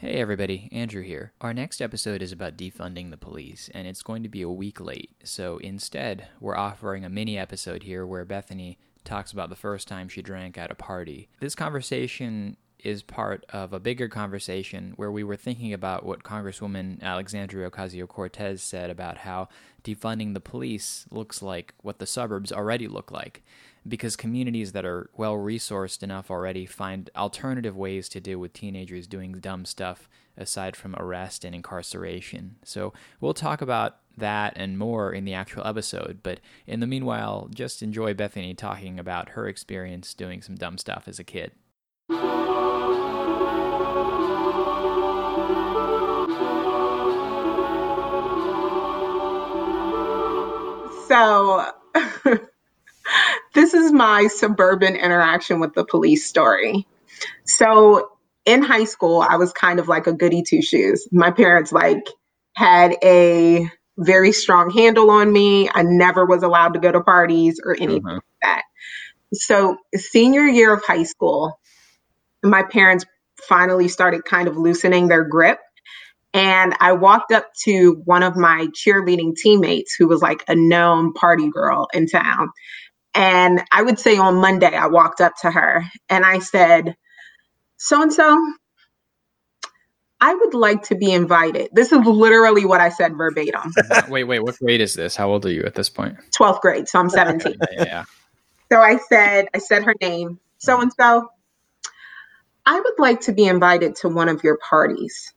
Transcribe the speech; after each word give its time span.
Hey 0.00 0.14
everybody, 0.14 0.70
Andrew 0.72 1.02
here. 1.02 1.34
Our 1.42 1.52
next 1.52 1.82
episode 1.82 2.22
is 2.22 2.32
about 2.32 2.56
defunding 2.56 3.10
the 3.10 3.18
police, 3.18 3.68
and 3.74 3.86
it's 3.86 4.02
going 4.02 4.22
to 4.22 4.30
be 4.30 4.40
a 4.40 4.48
week 4.48 4.80
late. 4.80 5.10
So 5.24 5.58
instead, 5.58 6.26
we're 6.40 6.56
offering 6.56 7.04
a 7.04 7.10
mini 7.10 7.36
episode 7.36 7.82
here 7.82 8.06
where 8.06 8.24
Bethany 8.24 8.78
talks 9.04 9.30
about 9.30 9.50
the 9.50 9.56
first 9.56 9.88
time 9.88 10.08
she 10.08 10.22
drank 10.22 10.56
at 10.56 10.70
a 10.70 10.74
party. 10.74 11.28
This 11.40 11.54
conversation 11.54 12.56
is 12.82 13.02
part 13.02 13.44
of 13.50 13.74
a 13.74 13.78
bigger 13.78 14.08
conversation 14.08 14.94
where 14.96 15.12
we 15.12 15.22
were 15.22 15.36
thinking 15.36 15.74
about 15.74 16.06
what 16.06 16.22
Congresswoman 16.22 17.02
Alexandria 17.02 17.70
Ocasio 17.70 18.08
Cortez 18.08 18.62
said 18.62 18.88
about 18.88 19.18
how 19.18 19.48
defunding 19.84 20.32
the 20.32 20.40
police 20.40 21.04
looks 21.10 21.42
like 21.42 21.74
what 21.82 21.98
the 21.98 22.06
suburbs 22.06 22.50
already 22.50 22.88
look 22.88 23.10
like 23.10 23.42
because 23.86 24.16
communities 24.16 24.72
that 24.72 24.84
are 24.84 25.10
well 25.16 25.34
resourced 25.34 26.02
enough 26.02 26.30
already 26.30 26.66
find 26.66 27.10
alternative 27.16 27.76
ways 27.76 28.08
to 28.10 28.20
deal 28.20 28.38
with 28.38 28.52
teenagers 28.52 29.06
doing 29.06 29.32
dumb 29.32 29.64
stuff 29.64 30.08
aside 30.36 30.76
from 30.76 30.94
arrest 30.96 31.44
and 31.44 31.54
incarceration. 31.54 32.56
So 32.64 32.92
we'll 33.20 33.34
talk 33.34 33.60
about 33.62 33.98
that 34.16 34.52
and 34.56 34.78
more 34.78 35.12
in 35.12 35.24
the 35.24 35.34
actual 35.34 35.66
episode, 35.66 36.20
but 36.22 36.40
in 36.66 36.80
the 36.80 36.86
meanwhile, 36.86 37.48
just 37.54 37.82
enjoy 37.82 38.14
Bethany 38.14 38.54
talking 38.54 38.98
about 38.98 39.30
her 39.30 39.48
experience 39.48 40.14
doing 40.14 40.42
some 40.42 40.56
dumb 40.56 40.78
stuff 40.78 41.04
as 41.06 41.18
a 41.18 41.24
kid. 41.24 41.52
So 51.08 51.66
is 53.80 53.92
my 53.92 54.26
suburban 54.28 54.96
interaction 54.96 55.60
with 55.60 55.74
the 55.74 55.84
police 55.84 56.26
story. 56.26 56.86
So 57.44 58.10
in 58.44 58.62
high 58.62 58.84
school, 58.84 59.24
I 59.28 59.36
was 59.36 59.52
kind 59.52 59.78
of 59.78 59.88
like 59.88 60.06
a 60.06 60.12
goody 60.12 60.42
two 60.42 60.62
shoes. 60.62 61.06
My 61.12 61.30
parents 61.30 61.72
like 61.72 62.06
had 62.54 62.96
a 63.02 63.68
very 63.98 64.32
strong 64.32 64.70
handle 64.70 65.10
on 65.10 65.32
me. 65.32 65.68
I 65.72 65.82
never 65.82 66.24
was 66.24 66.42
allowed 66.42 66.74
to 66.74 66.80
go 66.80 66.90
to 66.90 67.02
parties 67.02 67.60
or 67.62 67.74
anything 67.74 68.02
mm-hmm. 68.02 68.14
like 68.14 68.22
that. 68.42 68.62
So 69.34 69.76
senior 69.94 70.46
year 70.46 70.72
of 70.72 70.82
high 70.84 71.04
school, 71.04 71.58
my 72.42 72.62
parents 72.62 73.04
finally 73.42 73.88
started 73.88 74.24
kind 74.24 74.48
of 74.48 74.56
loosening 74.56 75.08
their 75.08 75.24
grip. 75.24 75.58
And 76.32 76.74
I 76.80 76.92
walked 76.92 77.32
up 77.32 77.46
to 77.64 78.02
one 78.04 78.22
of 78.22 78.36
my 78.36 78.68
cheerleading 78.68 79.34
teammates 79.34 79.94
who 79.98 80.06
was 80.06 80.22
like 80.22 80.44
a 80.48 80.54
known 80.54 81.12
party 81.12 81.50
girl 81.50 81.88
in 81.92 82.06
town. 82.06 82.50
And 83.14 83.62
I 83.72 83.82
would 83.82 83.98
say 83.98 84.16
on 84.16 84.36
Monday, 84.36 84.74
I 84.74 84.86
walked 84.86 85.20
up 85.20 85.34
to 85.42 85.50
her 85.50 85.84
and 86.08 86.24
I 86.24 86.38
said, 86.38 86.96
So 87.76 88.02
and 88.02 88.12
so, 88.12 88.38
I 90.20 90.34
would 90.34 90.54
like 90.54 90.82
to 90.84 90.94
be 90.94 91.12
invited. 91.12 91.70
This 91.72 91.92
is 91.92 92.04
literally 92.04 92.64
what 92.66 92.80
I 92.80 92.90
said 92.90 93.16
verbatim. 93.16 93.72
wait, 94.08 94.24
wait, 94.24 94.40
what 94.40 94.58
grade 94.58 94.82
is 94.82 94.94
this? 94.94 95.16
How 95.16 95.30
old 95.30 95.46
are 95.46 95.50
you 95.50 95.64
at 95.64 95.74
this 95.74 95.88
point? 95.88 96.16
12th 96.38 96.60
grade, 96.60 96.88
so 96.88 97.00
I'm 97.00 97.08
17. 97.10 97.56
yeah. 97.72 98.04
So 98.70 98.80
I 98.80 98.98
said, 99.08 99.48
I 99.54 99.58
said 99.58 99.82
her 99.84 99.94
name, 100.00 100.38
so 100.58 100.80
and 100.80 100.92
so. 100.92 101.28
I 102.66 102.78
would 102.78 102.98
like 102.98 103.22
to 103.22 103.32
be 103.32 103.46
invited 103.46 103.96
to 103.96 104.08
one 104.08 104.28
of 104.28 104.44
your 104.44 104.58
parties. 104.58 105.32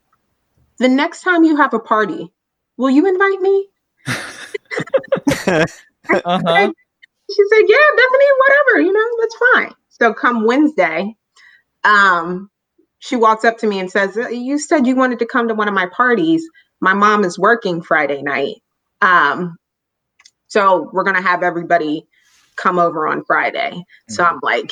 The 0.78 0.90
next 0.90 1.22
time 1.22 1.46
you 1.46 1.56
have 1.56 1.74
a 1.74 1.80
party, 1.80 2.32
will 2.78 2.90
you 2.90 3.08
invite 3.08 3.40
me? 3.40 3.70
uh-huh 6.26 6.74
she 7.36 7.44
said, 7.50 7.64
Yeah, 7.68 7.78
Bethany, 7.96 8.26
whatever, 8.40 8.82
you 8.82 8.94
know, 8.94 9.10
that's 9.22 9.38
fine. 9.54 9.76
So 9.90 10.14
come 10.14 10.46
Wednesday, 10.46 11.16
um, 11.84 12.50
she 13.00 13.16
walks 13.16 13.46
up 13.46 13.58
to 13.60 13.68
me 13.68 13.80
and 13.80 13.92
says, 13.92 14.18
You 14.32 14.58
said 14.58 14.88
you 14.88 14.96
wanted 14.96 15.20
to 15.20 15.26
come 15.26 15.48
to 15.48 15.56
one 15.56 15.68
of 15.68 15.74
my 15.74 15.88
parties. 15.88 16.44
My 16.80 16.94
mom 16.94 17.24
is 17.24 17.40
working 17.40 17.82
Friday 17.82 18.22
night. 18.22 18.56
Um, 19.02 19.58
so 20.48 20.90
we're 20.94 21.04
gonna 21.04 21.22
have 21.22 21.44
everybody 21.44 22.08
come 22.56 22.80
over 22.80 23.08
on 23.08 23.26
Friday. 23.26 23.72
Mm-hmm. 23.72 24.14
So 24.14 24.24
I'm 24.24 24.40
like, 24.42 24.72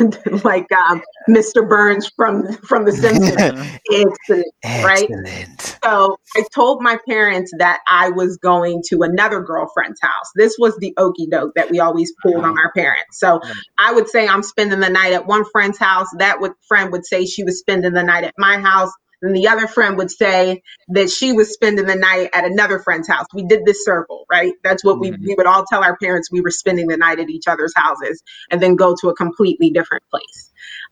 like 0.44 0.70
um, 0.72 1.02
Mr. 1.28 1.66
Burns 1.68 2.10
from 2.16 2.52
from 2.58 2.84
The 2.84 2.92
Simpsons. 2.92 3.36
Excellent, 3.92 4.84
right? 4.84 5.08
Excellent. 5.10 5.78
So 5.84 6.16
I 6.36 6.44
told 6.54 6.82
my 6.82 6.98
parents 7.08 7.52
that 7.58 7.80
I 7.88 8.10
was 8.10 8.36
going 8.36 8.82
to 8.88 9.02
another 9.02 9.40
girlfriend's 9.40 10.00
house. 10.00 10.30
This 10.36 10.56
was 10.58 10.76
the 10.78 10.94
okey 10.98 11.26
doke 11.26 11.54
that 11.54 11.70
we 11.70 11.80
always 11.80 12.12
pulled 12.22 12.44
on 12.44 12.58
our 12.58 12.72
parents. 12.72 13.18
So 13.18 13.40
I 13.78 13.92
would 13.92 14.08
say 14.08 14.28
I'm 14.28 14.42
spending 14.42 14.80
the 14.80 14.90
night 14.90 15.12
at 15.12 15.26
one 15.26 15.44
friend's 15.50 15.78
house. 15.78 16.08
That 16.18 16.40
would 16.40 16.52
friend 16.68 16.92
would 16.92 17.06
say 17.06 17.26
she 17.26 17.44
was 17.44 17.58
spending 17.58 17.92
the 17.92 18.02
night 18.02 18.24
at 18.24 18.34
my 18.38 18.58
house. 18.58 18.92
And 19.22 19.34
the 19.34 19.48
other 19.48 19.66
friend 19.66 19.96
would 19.96 20.10
say 20.10 20.62
that 20.88 21.10
she 21.10 21.32
was 21.32 21.52
spending 21.52 21.86
the 21.86 21.94
night 21.94 22.30
at 22.34 22.44
another 22.44 22.80
friend's 22.80 23.08
house. 23.08 23.26
We 23.32 23.44
did 23.44 23.64
this 23.64 23.84
circle, 23.84 24.26
right? 24.30 24.54
That's 24.64 24.84
what 24.84 24.96
mm-hmm. 24.96 25.22
we, 25.22 25.28
we 25.28 25.34
would 25.36 25.46
all 25.46 25.64
tell 25.64 25.84
our 25.84 25.96
parents 25.96 26.30
we 26.30 26.40
were 26.40 26.50
spending 26.50 26.88
the 26.88 26.96
night 26.96 27.20
at 27.20 27.30
each 27.30 27.46
other's 27.46 27.72
houses 27.74 28.22
and 28.50 28.60
then 28.60 28.76
go 28.76 28.94
to 29.00 29.08
a 29.08 29.14
completely 29.14 29.70
different 29.70 30.02
place. 30.10 30.50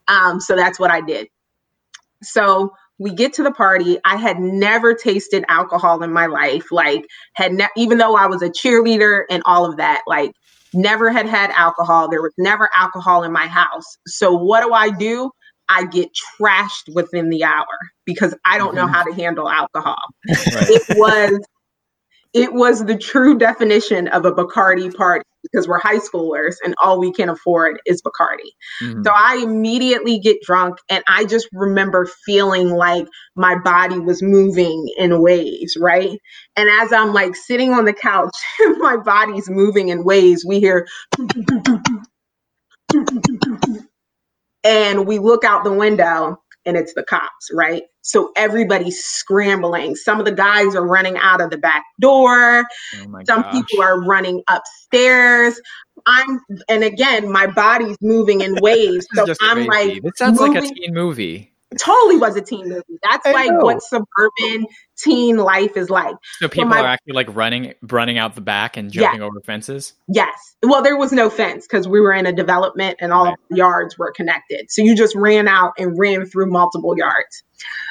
Um, 0.08 0.40
so 0.40 0.56
that's 0.56 0.78
what 0.78 0.90
I 0.90 1.00
did. 1.00 1.28
So 2.22 2.72
we 2.98 3.12
get 3.12 3.32
to 3.34 3.42
the 3.42 3.50
party. 3.50 3.98
I 4.04 4.16
had 4.16 4.38
never 4.38 4.94
tasted 4.94 5.44
alcohol 5.48 6.02
in 6.02 6.12
my 6.12 6.26
life. 6.26 6.70
Like, 6.70 7.06
had 7.32 7.52
ne- 7.52 7.68
even 7.76 7.98
though 7.98 8.14
I 8.14 8.26
was 8.26 8.42
a 8.42 8.50
cheerleader 8.50 9.22
and 9.30 9.42
all 9.46 9.64
of 9.64 9.78
that, 9.78 10.02
like, 10.06 10.32
never 10.74 11.10
had 11.10 11.26
had 11.26 11.50
alcohol. 11.50 12.08
There 12.08 12.22
was 12.22 12.34
never 12.38 12.68
alcohol 12.74 13.24
in 13.24 13.32
my 13.32 13.46
house. 13.46 13.98
So 14.06 14.34
what 14.34 14.62
do 14.62 14.72
I 14.72 14.90
do? 14.90 15.30
I 15.70 15.86
get 15.86 16.10
trashed 16.38 16.92
within 16.92 17.30
the 17.30 17.44
hour 17.44 17.64
because 18.04 18.34
I 18.44 18.58
don't 18.58 18.74
know 18.74 18.84
mm-hmm. 18.84 18.94
how 18.94 19.04
to 19.04 19.14
handle 19.14 19.48
alcohol. 19.48 19.96
Right. 20.28 20.68
It 20.68 20.98
was 20.98 21.40
it 22.32 22.52
was 22.52 22.84
the 22.84 22.96
true 22.96 23.38
definition 23.38 24.08
of 24.08 24.24
a 24.24 24.32
Bacardi 24.32 24.94
party 24.94 25.24
because 25.42 25.66
we're 25.66 25.80
high 25.80 25.98
schoolers 25.98 26.56
and 26.64 26.74
all 26.82 27.00
we 27.00 27.12
can 27.12 27.28
afford 27.28 27.80
is 27.86 28.02
Bacardi. 28.02 28.50
Mm-hmm. 28.82 29.02
So 29.04 29.10
I 29.12 29.40
immediately 29.42 30.18
get 30.20 30.40
drunk 30.42 30.76
and 30.88 31.02
I 31.08 31.24
just 31.24 31.48
remember 31.52 32.06
feeling 32.26 32.70
like 32.70 33.06
my 33.34 33.56
body 33.58 33.98
was 33.98 34.22
moving 34.22 34.92
in 34.96 35.20
waves, 35.20 35.76
right? 35.80 36.18
And 36.56 36.68
as 36.68 36.92
I'm 36.92 37.12
like 37.12 37.34
sitting 37.34 37.72
on 37.72 37.84
the 37.84 37.92
couch, 37.92 38.36
my 38.78 38.96
body's 38.96 39.50
moving 39.50 39.88
in 39.88 40.04
waves, 40.04 40.44
we 40.46 40.60
hear 40.60 40.86
and 44.64 45.06
we 45.06 45.18
look 45.18 45.44
out 45.44 45.64
the 45.64 45.72
window 45.72 46.40
and 46.66 46.76
it's 46.76 46.92
the 46.94 47.02
cops, 47.02 47.50
right? 47.54 47.84
So 48.02 48.32
everybody's 48.36 49.02
scrambling. 49.02 49.96
Some 49.96 50.18
of 50.18 50.24
the 50.26 50.32
guys 50.32 50.74
are 50.74 50.86
running 50.86 51.16
out 51.18 51.40
of 51.40 51.50
the 51.50 51.58
back 51.58 51.84
door. 52.00 52.64
Oh 52.96 53.20
Some 53.26 53.42
gosh. 53.42 53.52
people 53.52 53.82
are 53.82 54.00
running 54.02 54.42
upstairs. 54.48 55.60
I'm, 56.06 56.40
and 56.68 56.82
again, 56.84 57.30
my 57.30 57.46
body's 57.46 57.96
moving 58.00 58.40
in 58.40 58.56
waves. 58.62 59.06
so 59.14 59.26
I'm 59.40 59.66
crazy. 59.66 59.94
like, 60.00 60.04
it 60.04 60.18
sounds 60.18 60.38
moving. 60.40 60.54
like 60.54 60.70
a 60.70 60.74
teen 60.74 60.94
movie 60.94 61.50
totally 61.78 62.16
was 62.16 62.36
a 62.36 62.40
teen 62.40 62.68
movie. 62.68 62.98
That's 63.02 63.26
I 63.26 63.32
like 63.32 63.50
know. 63.50 63.58
what 63.60 63.82
suburban 63.82 64.66
teen 65.02 65.36
life 65.36 65.76
is 65.76 65.90
like. 65.90 66.14
So 66.38 66.48
people 66.48 66.70
my, 66.70 66.80
are 66.80 66.86
actually 66.86 67.14
like 67.14 67.34
running 67.34 67.74
running 67.82 68.18
out 68.18 68.34
the 68.34 68.40
back 68.40 68.76
and 68.76 68.90
jumping 68.90 69.22
over 69.22 69.40
fences? 69.40 69.94
Yes. 70.08 70.56
Well, 70.62 70.82
there 70.82 70.96
was 70.96 71.12
no 71.12 71.30
fence 71.30 71.66
because 71.66 71.88
we 71.88 72.00
were 72.00 72.12
in 72.12 72.26
a 72.26 72.32
development 72.32 72.98
and 73.00 73.12
all 73.12 73.26
right. 73.26 73.38
the 73.48 73.56
yards 73.56 73.98
were 73.98 74.12
connected. 74.12 74.70
So 74.70 74.82
you 74.82 74.94
just 74.94 75.14
ran 75.14 75.48
out 75.48 75.72
and 75.78 75.98
ran 75.98 76.26
through 76.26 76.50
multiple 76.50 76.96
yards. 76.96 77.42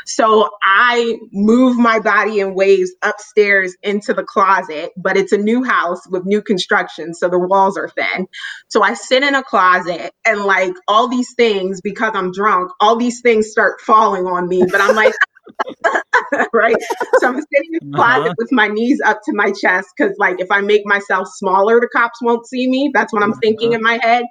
So 0.05 0.49
I 0.63 1.17
move 1.31 1.77
my 1.77 1.99
body 1.99 2.39
in 2.39 2.55
waves 2.55 2.91
upstairs 3.03 3.75
into 3.83 4.13
the 4.13 4.23
closet, 4.23 4.91
but 4.97 5.17
it's 5.17 5.31
a 5.31 5.37
new 5.37 5.63
house 5.63 6.07
with 6.09 6.25
new 6.25 6.41
construction. 6.41 7.13
So 7.13 7.29
the 7.29 7.39
walls 7.39 7.77
are 7.77 7.89
thin. 7.89 8.27
So 8.69 8.81
I 8.81 8.93
sit 8.93 9.23
in 9.23 9.35
a 9.35 9.43
closet 9.43 10.13
and 10.25 10.41
like 10.41 10.73
all 10.87 11.07
these 11.07 11.33
things, 11.35 11.81
because 11.81 12.13
I'm 12.15 12.31
drunk, 12.31 12.71
all 12.79 12.95
these 12.95 13.21
things 13.21 13.51
start 13.51 13.81
falling 13.81 14.25
on 14.25 14.47
me. 14.47 14.65
But 14.69 14.81
I'm 14.81 14.95
like, 14.95 15.13
right? 16.53 16.75
So 17.19 17.27
I'm 17.27 17.35
sitting 17.35 17.79
in 17.81 17.89
the 17.89 17.95
closet 17.95 18.25
uh-huh. 18.25 18.35
with 18.37 18.51
my 18.51 18.67
knees 18.67 19.01
up 19.05 19.19
to 19.25 19.33
my 19.33 19.51
chest 19.51 19.89
because, 19.97 20.15
like, 20.17 20.39
if 20.39 20.51
I 20.51 20.61
make 20.61 20.85
myself 20.85 21.27
smaller, 21.35 21.79
the 21.79 21.89
cops 21.95 22.21
won't 22.21 22.47
see 22.47 22.69
me. 22.69 22.91
That's 22.93 23.13
what 23.13 23.23
I'm 23.23 23.31
uh-huh. 23.31 23.39
thinking 23.41 23.73
in 23.73 23.81
my 23.81 23.99
head. 24.01 24.25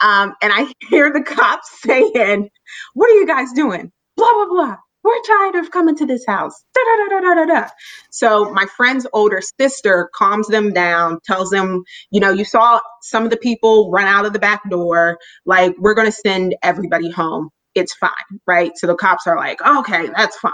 Um, 0.00 0.34
and 0.42 0.52
I 0.52 0.72
hear 0.88 1.12
the 1.12 1.22
cops 1.22 1.68
saying, 1.82 2.48
What 2.94 3.10
are 3.10 3.14
you 3.14 3.26
guys 3.26 3.52
doing? 3.52 3.92
Blah, 4.16 4.32
blah, 4.32 4.46
blah 4.46 4.76
we're 5.04 5.22
tired 5.22 5.56
of 5.56 5.70
coming 5.70 5.94
to 5.96 6.06
this 6.06 6.24
house. 6.26 6.64
Da, 6.74 6.80
da, 6.80 7.20
da, 7.20 7.34
da, 7.34 7.44
da, 7.44 7.68
So 8.10 8.50
my 8.52 8.66
friend's 8.74 9.06
older 9.12 9.42
sister 9.60 10.08
calms 10.14 10.48
them 10.48 10.72
down, 10.72 11.18
tells 11.24 11.50
them, 11.50 11.84
you 12.10 12.20
know, 12.20 12.30
you 12.30 12.44
saw 12.44 12.80
some 13.02 13.24
of 13.24 13.30
the 13.30 13.36
people 13.36 13.90
run 13.90 14.06
out 14.06 14.24
of 14.24 14.32
the 14.32 14.38
back 14.38 14.68
door. 14.70 15.18
Like, 15.44 15.74
we're 15.78 15.94
going 15.94 16.10
to 16.10 16.12
send 16.12 16.56
everybody 16.62 17.10
home. 17.10 17.50
It's 17.74 17.94
fine. 17.94 18.10
Right. 18.46 18.72
So 18.76 18.86
the 18.88 18.96
cops 18.96 19.26
are 19.26 19.36
like, 19.36 19.60
okay, 19.62 20.08
that's 20.16 20.36
fine. 20.38 20.52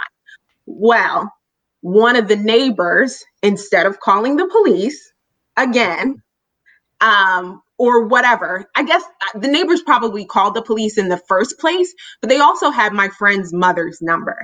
Well, 0.66 1.32
one 1.82 2.16
of 2.16 2.28
the 2.28 2.36
neighbors, 2.36 3.24
instead 3.42 3.86
of 3.86 4.00
calling 4.00 4.36
the 4.36 4.48
police, 4.48 5.12
again, 5.56 6.16
um, 7.02 7.62
or 7.78 8.06
whatever. 8.06 8.66
I 8.76 8.84
guess 8.84 9.04
uh, 9.04 9.40
the 9.40 9.48
neighbors 9.48 9.82
probably 9.82 10.26
called 10.26 10.54
the 10.56 10.62
police 10.62 10.98
in 10.98 11.10
the 11.10 11.22
first 11.28 11.60
place, 11.60 11.94
but 12.22 12.30
they 12.30 12.40
also 12.40 12.70
had 12.70 12.94
my 12.94 13.10
friend's 13.10 13.54
mother's 13.54 14.02
number. 14.02 14.38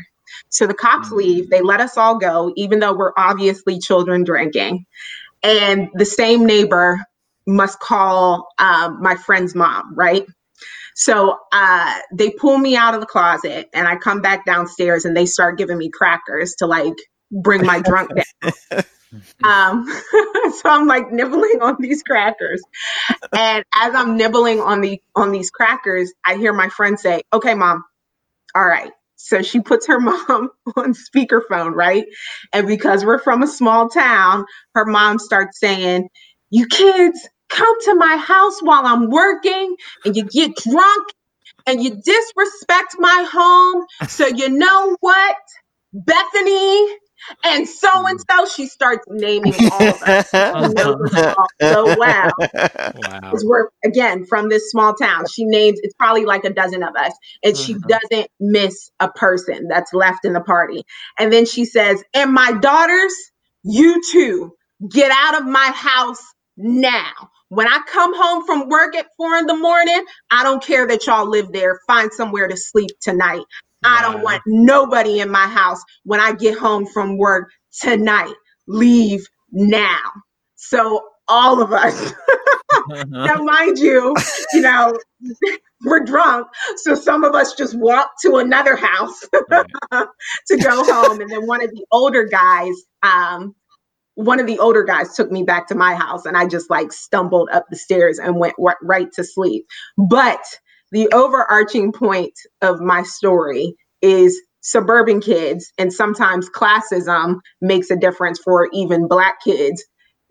So 0.50 0.66
the 0.68 0.74
cops 0.74 1.12
leave, 1.12 1.50
they 1.50 1.62
let 1.62 1.80
us 1.82 1.98
all 1.98 2.18
go, 2.18 2.52
even 2.56 2.80
though 2.80 2.94
we're 2.96 3.12
obviously 3.18 3.80
children 3.80 4.24
drinking. 4.24 4.86
And 5.42 5.90
the 5.94 6.06
same 6.06 6.46
neighbor 6.46 7.00
must 7.46 7.80
call 7.80 8.48
um, 8.58 9.02
my 9.02 9.16
friend's 9.16 9.54
mom, 9.54 9.94
right? 9.96 10.26
So 10.96 11.38
uh, 11.52 11.98
they 12.12 12.30
pull 12.30 12.58
me 12.58 12.76
out 12.76 12.94
of 12.94 13.00
the 13.00 13.06
closet 13.06 13.68
and 13.74 13.86
I 13.86 13.96
come 13.96 14.22
back 14.22 14.46
downstairs 14.46 15.04
and 15.04 15.16
they 15.16 15.26
start 15.26 15.58
giving 15.58 15.78
me 15.78 15.90
crackers 15.90 16.54
to 16.56 16.66
like 16.66 16.94
bring 17.30 17.66
my 17.66 17.80
drunk 17.80 18.12
down. 18.16 18.84
um, 19.44 19.86
so 20.56 20.70
I'm 20.70 20.86
like 20.86 21.12
nibbling 21.12 21.60
on 21.62 21.76
these 21.80 22.02
crackers. 22.02 22.62
And 23.34 23.64
as 23.74 23.94
I'm 23.94 24.16
nibbling 24.16 24.60
on 24.60 24.80
the 24.80 25.00
on 25.14 25.32
these 25.32 25.50
crackers, 25.50 26.12
I 26.24 26.36
hear 26.36 26.54
my 26.54 26.70
friend 26.70 26.98
say, 26.98 27.22
Okay, 27.32 27.54
mom, 27.54 27.84
all 28.54 28.66
right. 28.66 28.92
So 29.16 29.42
she 29.42 29.60
puts 29.60 29.86
her 29.88 30.00
mom 30.02 30.50
on 30.76 30.94
speakerphone, 30.94 31.74
right? 31.74 32.06
And 32.52 32.66
because 32.66 33.04
we're 33.04 33.20
from 33.20 33.42
a 33.42 33.48
small 33.48 33.90
town, 33.90 34.46
her 34.74 34.86
mom 34.86 35.18
starts 35.18 35.60
saying, 35.60 36.08
You 36.50 36.66
kids, 36.66 37.28
come 37.48 37.80
to 37.82 37.94
my 37.94 38.16
house 38.16 38.60
while 38.60 38.86
I'm 38.86 39.10
working 39.10 39.76
and 40.04 40.16
you 40.16 40.24
get 40.24 40.56
drunk 40.56 41.08
and 41.66 41.82
you 41.82 41.90
disrespect 41.90 42.96
my 42.98 43.26
home. 43.30 43.86
So, 44.08 44.26
you 44.26 44.48
know 44.48 44.96
what? 45.00 45.36
Bethany 45.92 46.98
and 47.44 47.68
so 47.68 47.88
and 48.06 48.20
so, 48.30 48.46
she 48.46 48.66
starts 48.66 49.04
naming 49.08 49.54
all 49.72 49.82
of 49.82 50.02
us. 50.02 50.30
so 51.60 51.96
wow. 51.96 52.30
Wow. 52.38 53.20
Because 53.20 53.44
we're 53.44 53.68
again 53.84 54.26
from 54.26 54.48
this 54.48 54.70
small 54.70 54.94
town. 54.94 55.24
She 55.28 55.44
names 55.44 55.80
it's 55.82 55.94
probably 55.94 56.24
like 56.24 56.44
a 56.44 56.52
dozen 56.52 56.82
of 56.82 56.94
us, 56.94 57.12
and 57.42 57.56
she 57.56 57.74
mm-hmm. 57.74 57.88
doesn't 57.88 58.30
miss 58.38 58.90
a 59.00 59.08
person 59.08 59.66
that's 59.68 59.92
left 59.92 60.24
in 60.24 60.34
the 60.34 60.40
party. 60.40 60.84
And 61.18 61.32
then 61.32 61.46
she 61.46 61.64
says, 61.64 62.02
And 62.14 62.32
my 62.32 62.52
daughters, 62.52 63.14
you 63.62 64.02
too, 64.12 64.52
get 64.88 65.10
out 65.10 65.40
of 65.40 65.46
my 65.46 65.72
house 65.74 66.22
now. 66.56 67.12
When 67.48 67.68
I 67.68 67.80
come 67.86 68.12
home 68.14 68.44
from 68.44 68.68
work 68.68 68.96
at 68.96 69.06
four 69.16 69.36
in 69.36 69.46
the 69.46 69.56
morning, 69.56 70.04
I 70.30 70.42
don't 70.42 70.62
care 70.62 70.86
that 70.88 71.06
y'all 71.06 71.28
live 71.28 71.52
there. 71.52 71.78
Find 71.86 72.12
somewhere 72.12 72.48
to 72.48 72.56
sleep 72.56 72.90
tonight. 73.00 73.42
I 73.84 74.02
don't 74.02 74.22
want 74.22 74.42
nobody 74.46 75.20
in 75.20 75.30
my 75.30 75.46
house 75.46 75.80
when 76.04 76.20
I 76.20 76.32
get 76.32 76.58
home 76.58 76.86
from 76.86 77.18
work 77.18 77.50
tonight. 77.80 78.34
Leave 78.66 79.24
now. 79.52 80.00
So 80.56 81.02
all 81.28 81.62
of 81.62 81.72
us. 81.72 82.12
now, 82.88 83.36
mind 83.36 83.78
you, 83.78 84.14
you 84.52 84.60
know, 84.60 84.98
we're 85.84 86.04
drunk. 86.04 86.48
So 86.78 86.94
some 86.94 87.24
of 87.24 87.34
us 87.34 87.54
just 87.54 87.78
walk 87.78 88.12
to 88.22 88.36
another 88.36 88.76
house 88.76 89.20
to 89.32 90.56
go 90.60 90.84
home. 90.84 91.20
And 91.20 91.30
then 91.30 91.46
one 91.46 91.62
of 91.62 91.70
the 91.70 91.84
older 91.92 92.24
guys, 92.24 92.74
um, 93.02 93.54
one 94.16 94.40
of 94.40 94.48
the 94.48 94.60
older 94.60 94.84
guys 94.84 95.14
took 95.14 95.32
me 95.32 95.44
back 95.44 95.68
to 95.68 95.76
my 95.76 95.94
house 95.94 96.26
and 96.26 96.36
I 96.36 96.46
just 96.48 96.70
like 96.70 96.92
stumbled 96.92 97.50
up 97.52 97.66
the 97.70 97.76
stairs 97.76 98.18
and 98.20 98.38
went 98.38 98.56
w- 98.58 98.76
right 98.82 99.12
to 99.14 99.24
sleep. 99.24 99.66
But 99.98 100.40
the 100.92 101.08
overarching 101.14 101.92
point 101.92 102.34
of 102.62 102.80
my 102.80 103.04
story 103.04 103.74
is 104.02 104.40
suburban 104.62 105.20
kids 105.20 105.72
and 105.78 105.92
sometimes 105.92 106.50
classism 106.50 107.36
makes 107.62 107.90
a 107.90 107.96
difference 107.96 108.40
for 108.44 108.68
even 108.74 109.08
black 109.08 109.36
kids. 109.44 109.84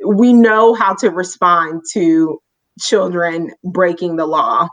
We 0.06 0.34
know 0.34 0.76
how 0.76 0.96
to 0.96 1.12
respond 1.12 1.84
to 1.94 2.40
children 2.82 3.54
breaking 3.64 4.18
the 4.18 4.28
law 4.28 4.68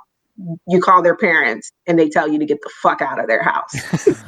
you 0.66 0.80
call 0.80 1.02
their 1.02 1.16
parents 1.16 1.72
and 1.86 1.98
they 1.98 2.08
tell 2.08 2.28
you 2.28 2.38
to 2.38 2.46
get 2.46 2.60
the 2.62 2.70
fuck 2.80 3.02
out 3.02 3.20
of 3.20 3.26
their 3.26 3.42
house. 3.42 3.72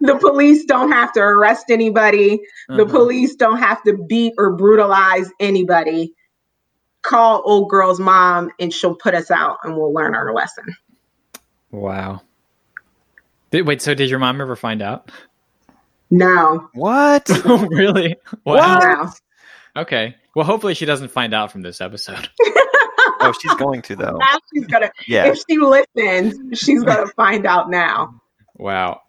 the 0.00 0.18
police 0.20 0.64
don't 0.64 0.90
have 0.90 1.12
to 1.12 1.20
arrest 1.20 1.66
anybody. 1.70 2.40
The 2.68 2.82
uh-huh. 2.82 2.92
police 2.92 3.36
don't 3.36 3.58
have 3.58 3.82
to 3.84 3.96
beat 4.08 4.34
or 4.38 4.56
brutalize 4.56 5.30
anybody. 5.40 6.12
Call 7.02 7.42
old 7.44 7.70
girl's 7.70 8.00
mom 8.00 8.50
and 8.58 8.72
she'll 8.72 8.96
put 8.96 9.14
us 9.14 9.30
out 9.30 9.58
and 9.62 9.76
we'll 9.76 9.92
learn 9.92 10.14
our 10.14 10.34
lesson. 10.34 10.64
Wow. 11.70 12.22
Wait, 13.52 13.80
so 13.80 13.94
did 13.94 14.10
your 14.10 14.18
mom 14.18 14.40
ever 14.40 14.56
find 14.56 14.82
out? 14.82 15.10
No. 16.10 16.68
What? 16.74 17.24
oh, 17.44 17.66
really? 17.66 18.16
Wow. 18.44 19.04
What? 19.04 19.20
Okay. 19.76 20.16
Well, 20.34 20.44
hopefully 20.44 20.74
she 20.74 20.86
doesn't 20.86 21.10
find 21.10 21.34
out 21.34 21.52
from 21.52 21.62
this 21.62 21.80
episode. 21.80 22.28
oh, 22.40 23.32
she's 23.40 23.54
going 23.54 23.82
to 23.82 23.96
though. 23.96 24.18
Now 24.18 24.38
she's 24.52 24.66
gonna. 24.66 24.90
Yeah. 25.06 25.26
If 25.26 25.38
she 25.48 25.58
listens, 25.58 26.58
she's 26.58 26.82
gonna 26.82 27.06
find 27.16 27.46
out 27.46 27.70
now. 27.70 28.20
Wow. 28.56 29.00